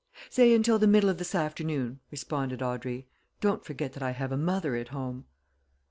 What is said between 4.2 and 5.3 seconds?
a mother at home."